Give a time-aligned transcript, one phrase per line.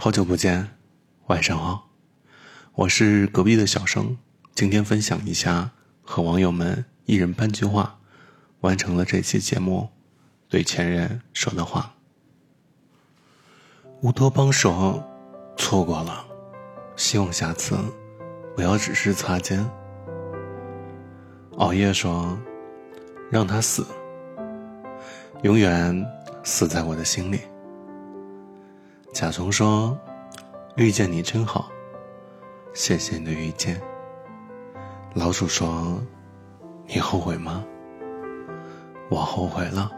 [0.00, 0.76] 好久不见，
[1.26, 1.88] 晚上好，
[2.72, 4.16] 我是隔壁的小生。
[4.54, 5.72] 今天分享一下
[6.04, 7.98] 和网友们一人半句话，
[8.60, 9.88] 完成了这期节目
[10.48, 11.96] 对前任说的话。
[14.02, 15.04] 乌托邦说
[15.58, 16.24] ：“错过了，
[16.94, 17.76] 希望下次
[18.54, 19.68] 不要只是擦肩。”
[21.58, 22.38] 熬夜说
[23.32, 23.84] ：“让他死，
[25.42, 26.06] 永远
[26.44, 27.40] 死在我的心里。”
[29.18, 29.98] 甲虫说
[30.78, 31.68] ：“遇见你真好，
[32.72, 33.76] 谢谢你的遇见。”
[35.12, 36.00] 老鼠说
[36.86, 37.64] ：“你后悔吗？”
[39.10, 39.90] 我后悔了。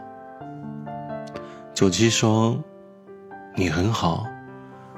[1.71, 2.57] 九七说
[3.53, 4.25] ：“你很好，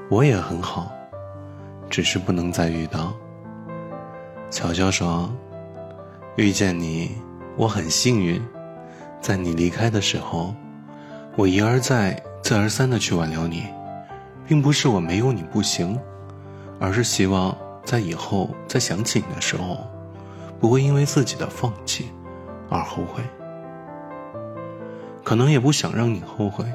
[0.10, 0.90] 我也很好，
[1.90, 3.12] 只是不能再遇到。”
[4.50, 5.30] 乔乔说
[6.38, 7.18] ：“遇见你，
[7.58, 8.42] 我很幸运，
[9.20, 10.56] 在你离开的时候，
[11.36, 13.66] 我一而再、再而三的去挽留你。”
[14.46, 16.00] 并不是我没有你不行，
[16.80, 19.78] 而是希望在以后再想起你的时候，
[20.60, 22.12] 不会因为自己的放弃
[22.70, 23.24] 而后悔。
[25.24, 26.66] 可能也不想让你后悔，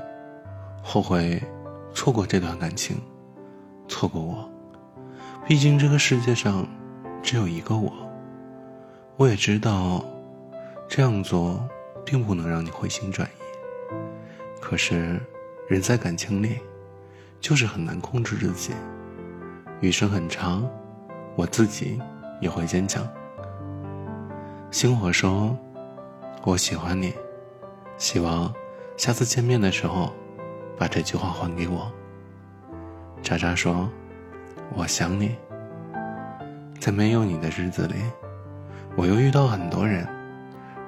[0.83, 1.43] 后悔
[1.93, 2.97] 错过这段感情，
[3.87, 4.51] 错过我。
[5.47, 6.67] 毕竟这个世界上
[7.23, 7.93] 只有一个我。
[9.17, 10.05] 我也知道
[10.89, 11.61] 这样做
[12.05, 13.95] 并不能让你回心转意，
[14.61, 15.21] 可是
[15.69, 16.59] 人在感情里。
[17.41, 18.73] 就是很难控制自己。
[19.81, 20.69] 余生很长，
[21.37, 22.01] 我自己
[22.41, 23.07] 也会坚强。
[24.71, 25.57] 星火说
[26.43, 27.15] ：“我喜欢你，
[27.97, 28.53] 希望
[28.97, 30.13] 下次见面的时候，
[30.77, 31.91] 把这句话还给我。”
[33.23, 33.89] 渣渣说
[34.75, 35.37] ：“我想你，
[36.81, 37.95] 在没有你的日子里，
[38.97, 40.07] 我又遇到很多人，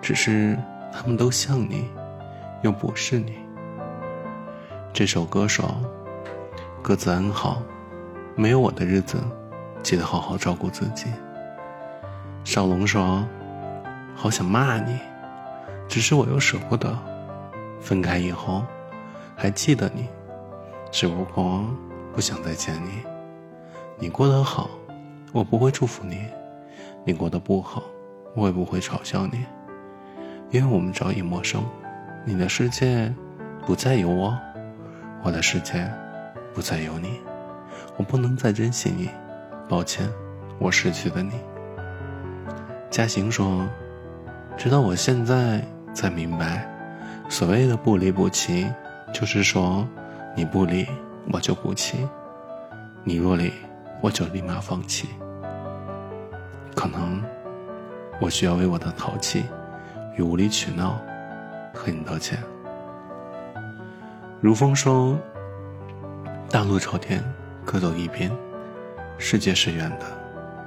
[0.02, 0.58] 只是
[0.92, 1.88] 他们都像你，
[2.62, 3.38] 又不是你。”
[4.92, 5.80] 这首歌说。
[6.82, 7.60] 各自安好，
[8.34, 9.18] 没有我的日子，
[9.82, 11.06] 记得好好照顾自己。
[12.42, 13.22] 少龙说
[14.16, 14.98] ：“好想骂你，
[15.86, 16.96] 只是我又舍不得。
[17.80, 18.64] 分开以后，
[19.36, 20.08] 还记得你，
[20.90, 21.62] 只不过
[22.14, 23.02] 不想再见你。
[23.98, 24.70] 你过得好，
[25.32, 26.16] 我不会祝福你；
[27.04, 27.82] 你过得不好，
[28.34, 29.44] 我也不会嘲笑你，
[30.50, 31.62] 因为我们早已陌生。
[32.24, 33.14] 你的世界
[33.66, 34.34] 不再有我，
[35.22, 35.86] 我的世界。”
[36.52, 37.20] 不再有你，
[37.96, 39.08] 我不能再珍惜你，
[39.68, 40.08] 抱歉，
[40.58, 41.32] 我失去了你。
[42.90, 43.68] 嘉行说
[44.58, 46.68] ：“直到我现在才明白，
[47.28, 48.66] 所谓的不离不弃，
[49.12, 49.86] 就是说
[50.34, 50.84] 你不离
[51.32, 52.08] 我就不弃，
[53.04, 53.52] 你若离
[54.00, 55.08] 我就立马放弃。
[56.74, 57.22] 可能
[58.20, 59.44] 我需要为我的淘气
[60.16, 61.00] 与无理取闹
[61.72, 62.42] 和你道歉。”
[64.42, 65.16] 如风说。
[66.52, 67.22] 大路朝天，
[67.64, 68.28] 各走一边。
[69.18, 70.06] 世界是圆的，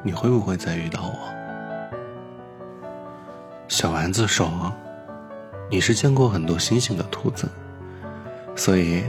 [0.01, 1.19] 你会不会再遇到我？
[3.67, 4.71] 小丸子说
[5.69, 7.49] ：“你是见过很多星星的兔子，
[8.55, 9.03] 所以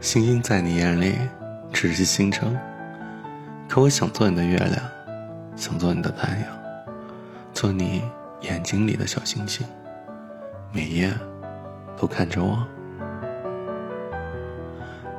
[0.00, 1.14] 星星在你眼里
[1.72, 2.58] 只是星辰。
[3.68, 4.74] 可我想做你的月亮，
[5.54, 6.48] 想做你的太阳，
[7.54, 8.02] 做你
[8.40, 9.64] 眼睛里的小星星，
[10.72, 11.12] 每夜
[11.96, 12.66] 都看着我。”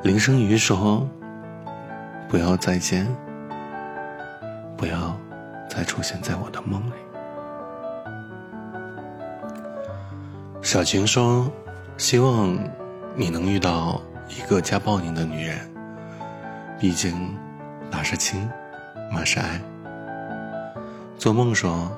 [0.04, 1.06] 林生瑜说
[2.30, 3.08] ：“不要再见，
[4.78, 5.18] 不要
[5.68, 6.94] 再出现在我的梦里。”
[10.62, 11.52] 小晴说
[11.98, 12.56] ：“希望
[13.16, 14.00] 你能遇到
[14.30, 15.58] 一个家暴你的女人，
[16.80, 17.36] 毕竟
[17.90, 18.48] 打是亲，
[19.12, 19.60] 骂是爱。”
[21.18, 21.92] 做梦说：“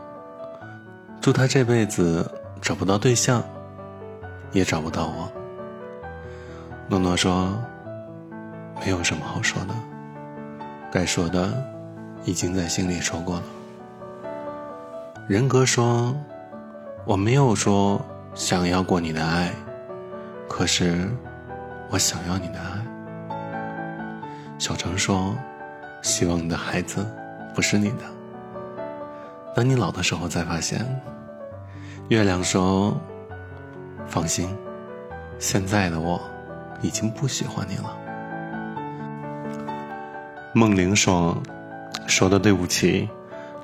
[1.19, 2.25] 祝他这辈子
[2.61, 3.43] 找不到对象，
[4.53, 5.29] 也找不到我。”
[6.87, 7.53] 诺诺说。
[8.79, 9.73] 没有什么好说的，
[10.91, 11.51] 该说的
[12.23, 13.43] 已经在心里说过了。
[15.27, 16.15] 人格说
[17.05, 18.03] ：“我没有说
[18.33, 19.51] 想要过你的爱，
[20.47, 21.07] 可是
[21.91, 23.35] 我想要你的爱。”
[24.57, 25.35] 小程说
[26.01, 27.05] ：“希望你的孩子
[27.53, 28.03] 不是你的，
[29.53, 30.83] 等你老的时候再发现。”
[32.09, 32.97] 月亮说
[34.07, 34.49] ：“放心，
[35.37, 36.19] 现在的我
[36.81, 37.95] 已经不喜欢你了。”
[40.53, 41.41] 梦玲说
[42.07, 43.07] ：“说的对不起，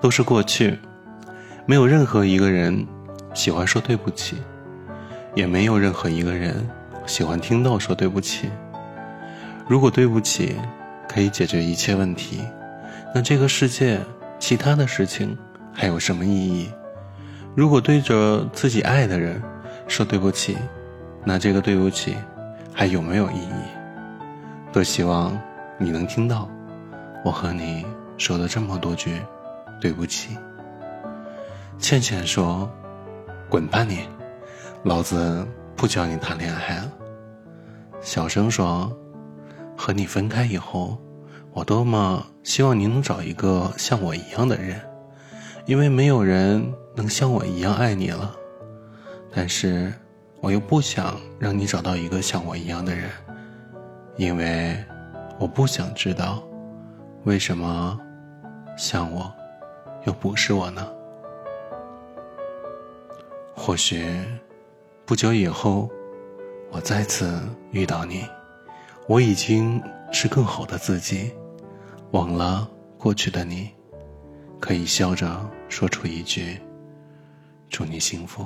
[0.01, 0.77] 都是过去。
[1.65, 2.85] 没有任何一个人
[3.33, 4.37] 喜欢说对不起，
[5.33, 6.67] 也没有任何一个人
[7.07, 8.49] 喜欢听到说对不起。
[9.67, 10.55] 如果对不起
[11.09, 12.41] 可以解决一切问题，
[13.15, 13.99] 那这个世界
[14.37, 15.35] 其他的事情
[15.73, 16.69] 还有什么意义？
[17.55, 19.41] 如果对着自己爱的人
[19.87, 20.55] 说对不起，
[21.23, 22.15] 那这个对不起
[22.71, 24.71] 还有没有意义？
[24.71, 25.35] 多希望。”
[25.77, 26.47] 你能听到
[27.25, 27.83] 我和你
[28.19, 29.19] 说了这么多句
[29.81, 30.37] 对不起。
[31.79, 32.69] 倩倩说
[33.49, 34.07] ：“滚吧你，
[34.83, 35.43] 老子
[35.75, 36.91] 不教你谈恋爱了。”
[37.99, 38.95] 小声说
[39.75, 41.01] ：“和你分开以后，
[41.51, 44.79] 我多么希望你能找一个像我一样的人，
[45.65, 46.63] 因为没有人
[46.95, 48.35] 能像我一样爱你了。
[49.33, 49.91] 但是，
[50.41, 53.09] 我又不想让你找到一个像我一样的人，
[54.15, 54.77] 因为
[55.39, 56.43] 我不想知道
[57.25, 57.99] 为什么
[58.77, 59.31] 像我
[60.05, 60.87] 又不是我呢。”
[63.55, 64.05] 或许，
[65.05, 65.89] 不久以后，
[66.71, 67.41] 我再次
[67.71, 68.23] 遇到你，
[69.07, 69.81] 我已经
[70.11, 71.33] 是更好的自己，
[72.11, 73.71] 忘了过去的你，
[74.59, 76.59] 可以笑着说出一句
[77.69, 78.45] ：“祝你幸福，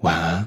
[0.00, 0.45] 晚安，”